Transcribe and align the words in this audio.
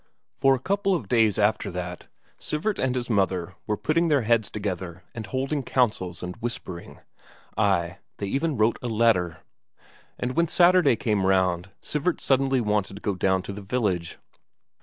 For 0.35 0.55
a 0.55 0.59
couple 0.59 0.95
of 0.95 1.07
days 1.07 1.37
after 1.37 1.69
that, 1.69 2.07
Sivert 2.39 2.79
and 2.79 2.95
his 2.95 3.07
mother 3.07 3.53
were 3.67 3.77
putting 3.77 4.07
their 4.07 4.23
heads 4.23 4.49
together 4.49 5.03
and 5.13 5.27
holding 5.27 5.61
councils 5.61 6.23
and 6.23 6.35
whispering 6.37 7.01
ay, 7.55 7.99
they 8.17 8.25
even 8.25 8.57
wrote 8.57 8.79
a 8.81 8.87
letter. 8.87 9.43
And 10.17 10.35
when 10.35 10.47
Saturday 10.47 10.95
came 10.95 11.27
round 11.27 11.69
Sivert 11.83 12.19
suddenly 12.19 12.61
wanted 12.61 12.95
to 12.95 12.99
go 13.03 13.13
down 13.13 13.43
to 13.43 13.53
the 13.53 13.61
village. 13.61 14.17